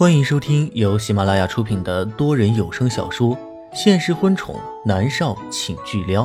[0.00, 3.36] 欢迎收听由喜马拉雅出品的多人有声小说
[3.74, 6.24] 《现实婚宠男少请巨撩》，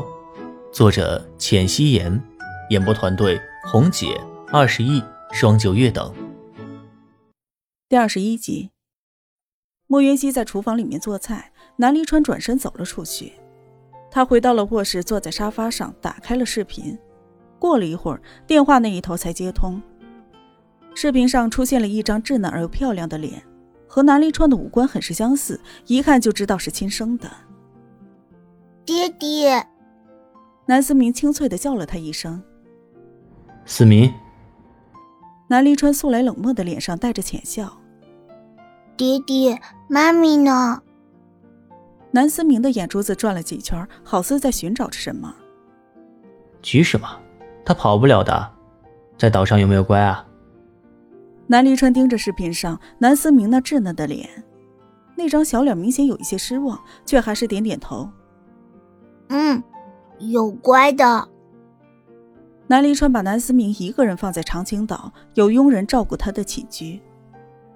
[0.71, 2.23] 作者：浅汐颜，
[2.69, 4.17] 演播团队：红姐、
[4.47, 5.03] 二十亿、
[5.33, 6.09] 双九月等。
[7.89, 8.71] 第二十一集，
[9.87, 13.33] 莫云熙在厨房里面做菜，南离川转身走了出去。
[14.09, 16.97] 他回到了卧室，坐在沙发上，打开了视频。
[17.59, 19.81] 过了一会儿，电话那一头才接通。
[20.95, 23.43] 视频上出现了一张稚嫩而又漂亮的脸。
[23.95, 25.57] 和南离川的五官很是相似，
[25.87, 27.31] 一看就知道是亲生的。
[28.83, 29.65] 爹爹，
[30.65, 32.43] 南思明清脆的叫了他一声。
[33.63, 34.13] 思明。
[35.47, 37.71] 南离川素来冷漠的脸上带着浅笑。
[38.97, 40.81] 爹爹，妈咪呢？
[42.11, 45.33] 南思明的眼珠子转了几圈，好似在寻找着什么。
[46.61, 47.07] 急什么？
[47.63, 48.51] 他跑不了的，
[49.17, 50.27] 在岛上有没有乖啊？
[51.47, 54.27] 南离川盯着视频上南思明那稚嫩的脸，
[55.15, 58.09] 那张小脸明显有一些失望，却还是点点头。
[59.29, 59.63] 嗯，
[60.19, 61.29] 有乖的。
[62.67, 66.99] 南离川把南思明一个人放在长青岛，有佣人照顾他的起居。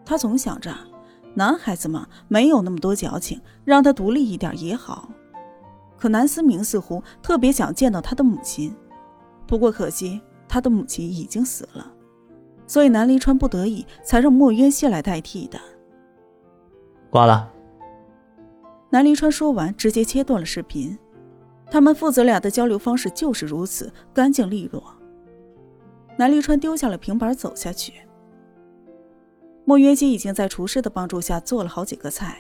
[0.04, 0.76] 他总想着，
[1.36, 5.10] 男孩子嘛，没有那么多矫情，让他独立一点也好。
[5.96, 8.76] 可南思明似乎特别想见到他的母亲，
[9.46, 11.94] 不过可惜他的母亲已经死了。
[12.70, 15.60] 所以南离川不得已才让莫渊熙来代替的。
[17.10, 17.52] 挂了。
[18.92, 20.96] 南离川说完，直接切断了视频。
[21.72, 24.84] 他们父子俩的交流方式就是如此干净利落。
[26.16, 27.94] 南离川丢下了平板，走下去。
[29.66, 32.38] 莫渊熙已经在厨师的帮助下做了好几个菜。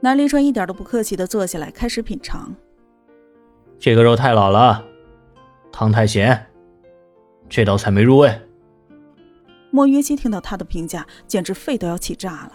[0.00, 2.52] 南离川一点都不客气的坐下来，开始品尝。
[3.78, 4.84] 这个肉太老了，
[5.70, 6.46] 汤太咸，
[7.48, 8.40] 这道菜没入味。
[9.70, 12.52] 莫约西听到他的评价，简直肺都要气炸了。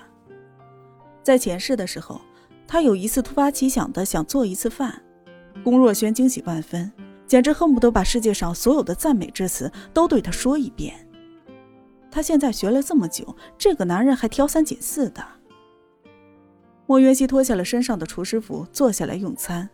[1.24, 2.22] 在前世的时候，
[2.68, 5.02] 他有一次突发奇想的想做一次饭，
[5.64, 6.92] 龚若轩惊喜万分，
[7.28, 11.08] 简直恨不得把世界上所有的赞美之词都对他说一遍。
[12.10, 15.24] 他现在学了这么久，这个男人还挑三拣四的。
[16.88, 19.70] 莫约西脱下了身上的厨师服，坐下来用餐。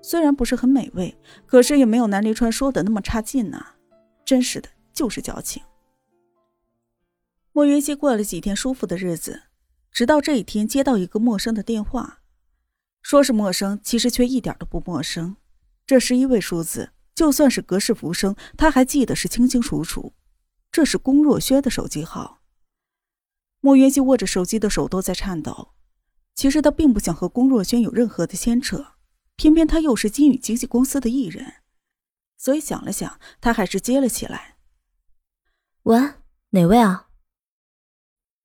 [0.00, 3.74] 虽然不是很美味，可是也没有南离川说的那么差劲呐。
[4.24, 5.62] 真是的，就是矫情。
[7.52, 9.42] 莫云熙过了几天舒服的日子，
[9.90, 12.20] 直到这一天接到一个陌生的电话，
[13.02, 15.36] 说是陌生，其实却一点都不陌生。
[15.84, 20.12] 这十一位数字，就算是隔世浮生，他还记得是清清楚楚。
[20.70, 22.42] 这是龚若轩的手机号。
[23.60, 25.72] 莫云熙握着手机的手都在颤抖。
[26.36, 28.92] 其实他并不想和龚若轩有任何的牵扯，
[29.34, 31.54] 偏偏他又是金宇经纪公司的艺人，
[32.38, 34.56] 所以想了想，他还是接了起来。
[35.82, 35.98] 喂，
[36.50, 37.08] 哪位啊？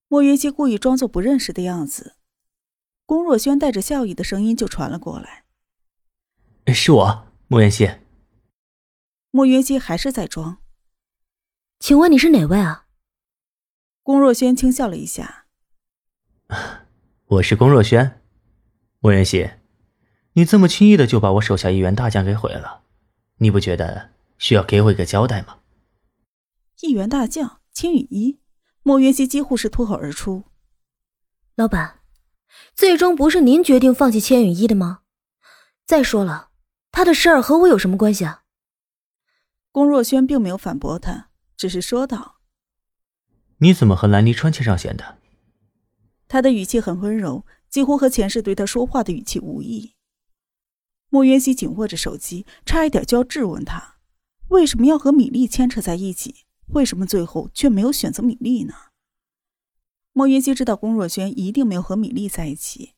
[0.07, 2.15] 莫云熙故意装作不认识的样子，
[3.05, 5.45] 龚若轩带着笑意的声音就传了过来
[6.73, 7.89] ：“是我，莫云熙。”
[9.31, 10.59] 莫云熙还是在装。
[11.79, 12.87] 请问你是哪位啊？
[14.03, 15.47] 龚若轩轻笑了一下：
[17.25, 18.21] “我是龚若轩。”
[19.01, 19.51] 莫云熙，
[20.33, 22.83] 你这么轻易的就把我手下一员大将给毁了，
[23.37, 25.59] 你不觉得需要给我一个交代吗？
[26.81, 28.39] 一员大将，千羽一。
[28.87, 30.43] 莫云熙几乎是脱口而出
[31.57, 32.01] ：“老板，
[32.75, 34.99] 最终不是您决定放弃千羽一的吗？
[35.87, 36.51] 再说了，
[36.91, 38.43] 他的事儿和我有什么关系啊？”
[39.73, 42.35] 龚若轩并没有反驳他，只是说道
[43.57, 45.17] ：“你怎么和兰妮川牵上线的？”
[46.29, 49.95] 他的语气很温柔，几乎和前世对他说话的语气无异。
[51.09, 53.95] 莫云熙紧握着手机，差一点就要质问他：
[54.49, 56.44] 为什么要和米粒牵扯在一起？
[56.67, 58.73] 为什么最后却没有选择米粒呢？
[60.13, 62.93] 莫云熙知道龚若轩一定没有和米粒在一起。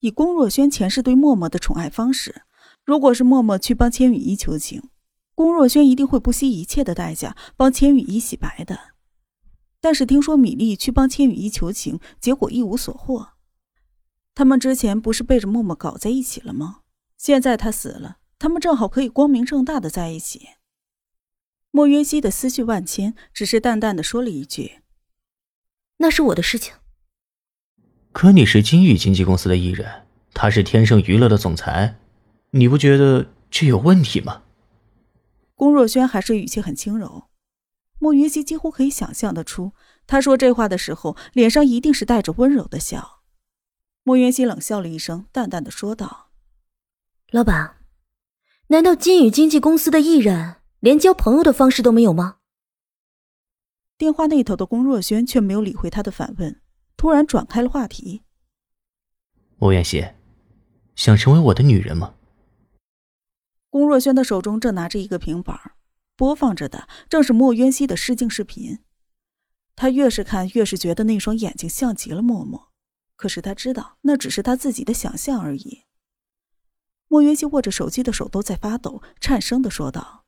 [0.00, 2.42] 以龚若轩前世对默默的宠爱方式，
[2.84, 4.82] 如果是默默去帮千羽衣求情，
[5.34, 8.78] 龚若轩一定会不惜一切的代价帮千羽衣洗白的。
[9.80, 13.30] 但是听说米粒去帮千羽衣求情，结果一无所获。
[14.34, 16.80] 他们之前不是背着默默搞在一起了吗？
[17.16, 20.48] 现在他死了，他们正好可以光明正大的在一起。
[21.76, 24.78] 莫云溪的思绪万千，只是淡淡的说了一句
[25.98, 26.72] ：“那是我的事情。”
[28.14, 31.98] 可你是金宇经纪公司的艺人，他是天盛娱乐的总裁，
[32.50, 34.42] 你不觉得这有问题吗？
[35.56, 37.24] 龚若轩还是语气很轻柔。
[37.98, 39.72] 莫云溪几乎可以想象得出，
[40.06, 43.22] 他说这话的时候，脸上一定是带着温柔的笑。
[44.04, 46.28] 莫云溪冷笑了一声，淡淡的说道
[47.32, 47.78] ：“老板，
[48.68, 52.40] 难道金宇经纪公司的艺人？”连交朋友的方式都没有吗？
[53.96, 56.60] 电话那头的龚若轩却没有理会他的反问，
[56.94, 58.22] 突然转开了话题。
[59.56, 60.06] 莫元熙，
[60.94, 62.16] 想成为我的女人吗？
[63.70, 65.58] 龚若轩的手中正拿着一个平板，
[66.16, 68.80] 播放着的正是莫渊熙的试镜视频。
[69.74, 72.70] 他越是看，越是觉得那双眼睛像极了默默。
[73.16, 75.84] 可是他知道，那只是他自己的想象而已。
[77.08, 80.23] 莫渊熙握着手机的手都在发抖，颤声的说道：“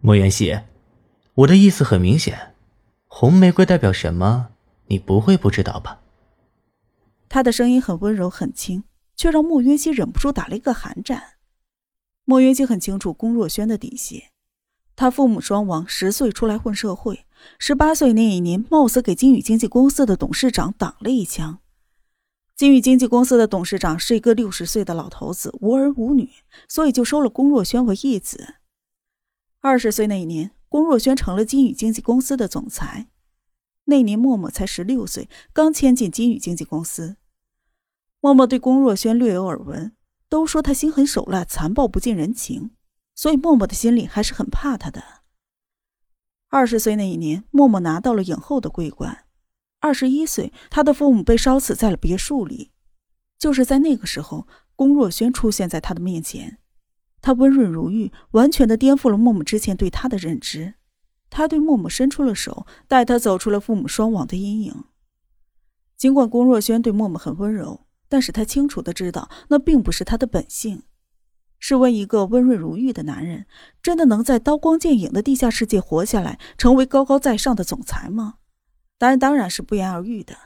[0.00, 0.60] 莫元熙，
[1.34, 2.54] 我的意思很明显，
[3.06, 4.52] 红玫瑰代表什么？
[4.86, 6.00] 你不会不知道吧？”
[7.28, 11.34] 他的声音很温柔很轻，却让莫元熙忍不住打了一个寒战。
[12.24, 14.24] 莫元熙很清楚龚若轩的底细，
[14.96, 17.26] 他父母双亡，十岁出来混社会，
[17.58, 21.60] 十八岁那一年，冒死给金宇经纪公司的董事长挡了一枪。
[22.60, 26.28] 金宇经纪公司的董事长是一个六十岁的老头子，无儿无女，
[26.68, 28.56] 所以就收了龚若轩为义子。
[29.60, 33.08] 二十岁那一年，龚若轩成了金宇经纪公司的总裁。
[33.84, 37.16] 那年默默才十六岁，刚签进金宇经纪公司。
[38.20, 39.96] 默默对龚若轩略有耳闻，
[40.28, 42.72] 都说他心狠手辣、残暴不近人情，
[43.14, 45.02] 所以默默的心里还是很怕他的。
[46.50, 49.24] 二十岁那一年，默默拿到了影后的桂冠。
[49.80, 52.70] 二十一岁，他的父母被烧死在了别墅里。
[53.38, 54.46] 就是在那个时候，
[54.76, 56.58] 龚若轩出现在他的面前。
[57.22, 60.74] 他温润如玉，完全的颠覆了默默之前对他的认知。
[61.28, 64.84] 他对默默伸出了手，带他走出了父母双亡的阴影。
[65.96, 70.82] 尽管龚若轩对默默很温柔，但是他清楚的知道，那并不是他的本性。
[71.58, 73.46] 试问，一个温润如玉的男人，
[73.82, 78.36] 真的能在刀光剑影的地下世界活下来，成为高高在上的总裁吗？
[79.00, 80.36] 答案当然是不言而喻的。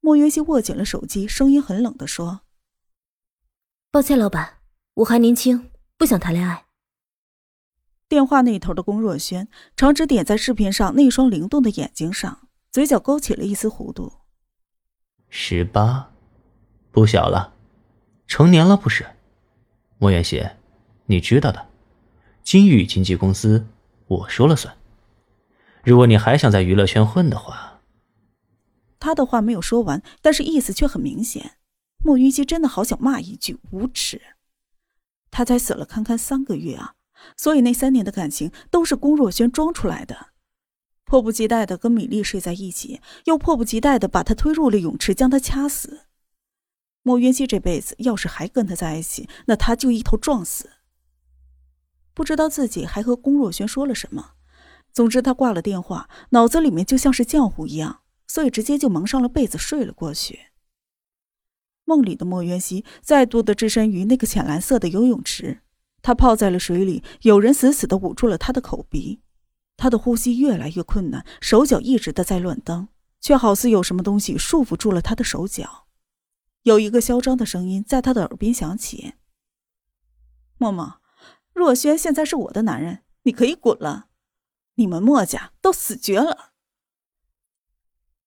[0.00, 2.40] 莫云熙握紧了手机，声音很冷的说
[3.92, 4.58] ：“抱歉，老板，
[4.94, 6.66] 我还年轻，不想谈恋爱。”
[8.08, 9.46] 电话那头的龚若轩，
[9.76, 14.12] 长指点在视频上那双灵动的眼睛上，嘴角勾起了一丝弧度。
[15.28, 16.10] 十八，
[16.90, 17.54] 不小了，
[18.26, 19.06] 成年了不是？
[19.98, 20.44] 莫元熙，
[21.06, 21.68] 你知道的，
[22.42, 23.64] 金宇经纪公司
[24.08, 24.76] 我说了算。
[25.88, 27.80] 如果你还想在娱乐圈混的话，
[29.00, 31.52] 他的话没有说完，但是意思却很明显。
[32.04, 34.20] 莫云熙真的好想骂一句无耻。
[35.30, 36.92] 他才死了堪堪三个月啊，
[37.38, 40.26] 所以那三年的感情都是龚若轩装出来的。
[41.06, 46.00] 迫不及待的跟米粒睡在一起，又迫不及待的把他推入了泳池，将他掐死。
[47.02, 50.68] 莫云熙这辈子要是还跟他在一起，那他就一头撞死。
[52.12, 54.34] 不知道自己还和龚若轩说了什么。
[54.92, 60.40] 总之，他挂了电话，脑子里面就像是浆糊一样，所以直接就蒙上了被子睡了过去。
[61.84, 65.62] 梦里的莫渊熙再度的置身于那个浅蓝色的游泳池，
[66.02, 69.20] 他泡在了水里，有人死死的捂住了他的口鼻，
[69.76, 72.88] 他的呼吸越来越困难，手脚一直的在乱蹬，
[73.20, 75.86] 却好似有什么东西束缚住了他的手脚。
[76.64, 79.14] 有一个嚣张的声音在他的耳边响起
[80.58, 81.00] ：“默默，
[81.54, 84.07] 若轩现在是我的男人，你可以滚了。”
[84.78, 86.52] 你们墨家都死绝了。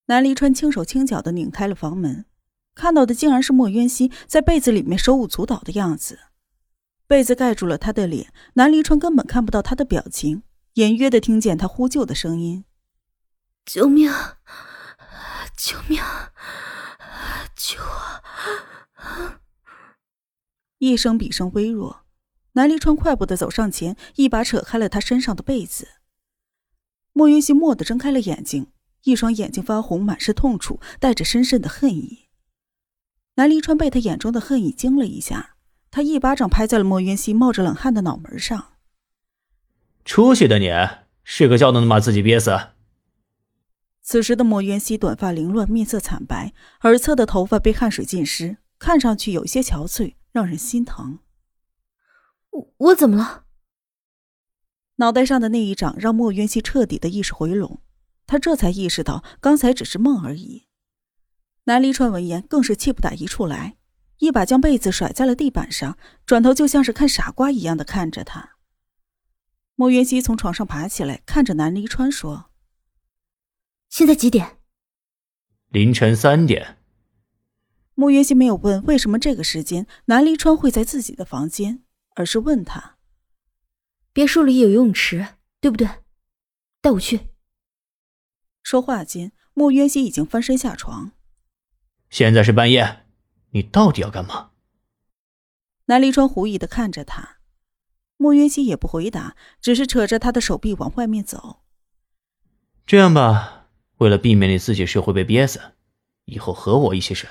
[0.05, 2.25] 南离川轻手轻脚的拧开了房门，
[2.75, 6.19] 看到的竟然是莫渊熙在被子里面手舞足蹈的样子。
[7.07, 10.43] 被子盖住了他的脸，南离川根本看不到他的表情，
[10.73, 12.65] 隐约的听见他呼救的声音
[13.65, 14.11] ：“救命！
[15.55, 16.01] 救命！
[17.55, 18.21] 救我！”
[20.79, 22.05] 一声比声微弱。
[22.53, 25.87] 南离川快步的走上前，一把扯开了他身上的被子。
[27.13, 28.67] 莫云溪蓦地睁开了眼睛，
[29.03, 32.29] 一双眼睛发红，满是痛楚，带着深深的恨意。
[33.35, 35.55] 南离川被他眼中的恨意惊了一下，
[35.89, 38.73] 他一巴掌拍在了莫云溪冒着冷汗的脑门上。
[40.05, 40.69] 出息的你，
[41.23, 42.57] 睡个觉都能把自己憋死。
[44.01, 51.19] 此时的莫云熙短发凌乱，面色惨白，耳侧的头发被汗水浸湿，看上去有些憔悴，让人心疼。
[52.49, 53.43] 我我怎么了？
[55.01, 57.81] 脑袋上的那一掌让莫渊熙彻底的意识回笼，
[58.27, 60.67] 他这才意识到刚才只是梦而已。
[61.63, 63.77] 南离川闻言更是气不打一处来，
[64.19, 68.57] 一把将被子甩在了地板上，转头就像是看傻瓜一样的看着他。
[69.73, 72.51] 莫渊熙从床上爬起来，看着南离川说
[73.89, 74.59] ：“现在几点
[75.69, 76.77] ？”“凌晨三点。”
[77.95, 81.81] 莫渊熙没有问为什么这个时间南离川会在自己的房间，
[82.15, 82.97] 而是问他。
[84.13, 85.87] 别墅里有游泳池，对不对？
[86.81, 87.27] 带我去。
[88.61, 91.11] 说话间，莫渊熙已经翻身下床。
[92.09, 93.05] 现在是半夜，
[93.51, 94.51] 你到底要干嘛？
[95.85, 97.37] 南离川狐疑的看着他。
[98.17, 101.61] 莫渊熙也不回答，只是扯着他的手臂往外面走。
[102.85, 105.59] 这样吧，为了避免你自己是会被憋死，
[106.25, 107.29] 以后和我一起睡。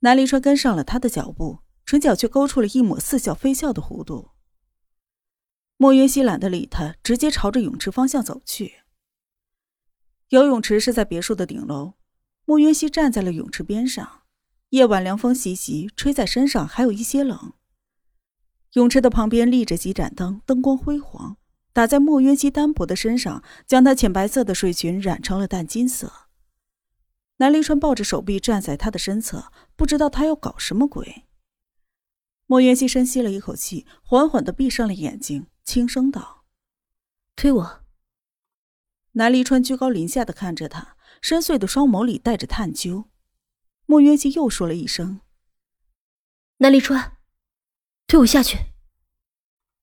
[0.00, 4.30] 南离川跟上了他的脚步，唇角却勾出了一抹似笑非笑的弧度。
[5.84, 8.76] 莫云熙懒得理他，直接朝着泳池方向走去。
[10.30, 11.92] 游泳池是在别墅的顶楼，
[12.46, 14.22] 莫云熙站在了泳池边上。
[14.70, 17.52] 夜晚凉风习习，吹在身上还有一些冷。
[18.72, 21.36] 泳池的旁边立着几盏灯，灯光辉煌，
[21.74, 26.10] 打在莫云熙单薄的身上，将她浅白色的睡裙染成了淡金色。
[27.36, 31.26] 南离川抱着手臂站在他的身侧，不知道他要搞什么鬼。
[32.46, 36.44] 莫云熙深吸了一口气，缓缓的闭上了眼睛，轻声道
[37.34, 37.84] ：“推我。”
[39.12, 43.08] 南离川居高临下的看着他，深邃的双眸里带着探究。
[43.86, 45.20] 莫渊熙又说了一声
[46.58, 47.16] ：“南离川，
[48.06, 48.58] 推我下去。”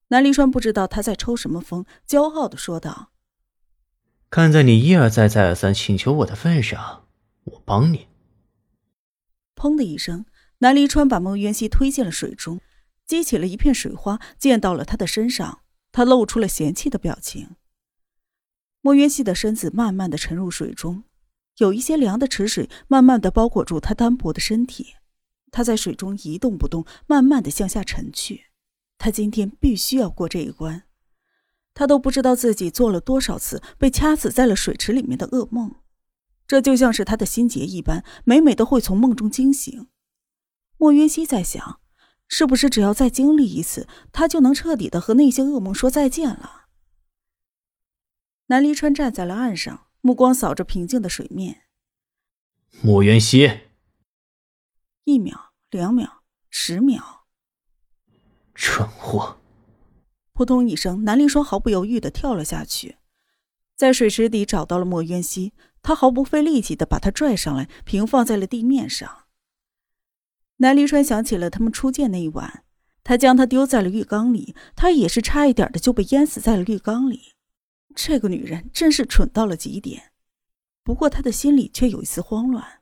[0.09, 3.11] 南离川不知道他在抽什么风，骄傲的说道
[4.29, 7.07] ：“看在你一而再、再而三请求我的份上，
[7.45, 8.07] 我帮你。”
[9.55, 10.25] 砰的一声，
[10.57, 12.59] 南离川把莫渊熙推进了水中，
[13.05, 15.61] 激起了一片水花，溅到了他的身上。
[15.91, 17.55] 他露出了嫌弃的表情。
[18.81, 21.03] 莫渊熙的身子慢慢的沉入水中。
[21.57, 24.95] 有一些凉的池水慢慢的包裹住他单薄的身体，
[25.51, 28.45] 他在水中一动不动，慢慢的向下沉去。
[28.97, 30.83] 他今天必须要过这一关。
[31.73, 35.75] 他都不知道自己做了多少次被掐死在了水池里面的噩梦，
[36.47, 39.87] 这就像是他的心结一般，每每都会从梦中惊醒。
[40.77, 41.80] 莫渊熙在想，
[42.33, 46.67] 是不是只要再经历一次，他就能彻底的和那些噩梦说再见了？
[48.47, 49.87] 南离川站在了岸上。
[50.03, 51.65] 目光扫着平静的水面，
[52.81, 53.59] 莫渊熙。
[55.03, 57.27] 一秒，两秒，十秒，
[58.55, 59.37] 蠢货！
[60.33, 62.97] 扑通一声，南离霜毫不犹豫的跳了下去，
[63.75, 69.20] 在水池底找到了莫渊熙，他毫不费力气的把他拽上来，平放在了地面上。
[70.61, 72.63] 南离川想起了他们初见那一晚，
[73.03, 77.33] 他将她丢在了浴缸里，他也是差一点的就被淹死在了浴缸里。
[77.95, 80.11] 这个女人真是蠢到了极点，
[80.83, 82.81] 不过他的心里却有一丝慌乱。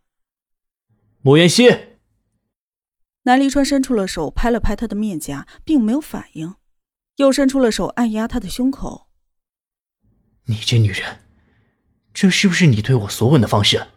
[1.21, 1.69] 莫言熙，
[3.23, 6.55] 南离川伸出了手，拍了拍她的面颊，并没有反应，
[7.15, 9.07] 又伸出了手按压她的胸口。
[10.47, 11.21] 你这女人，
[12.13, 13.87] 这是不是你对我索吻的方式？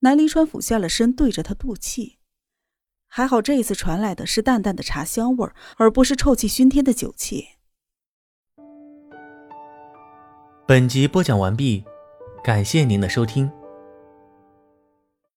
[0.00, 2.15] 南离川俯下了身，对着她肚气。
[3.16, 7.46] 还好这一次传来的是淡淡的茶香味儿而不是臭气熏天的酒气。
[10.66, 11.82] 本集播讲完毕，
[12.44, 13.50] 感谢您的收听。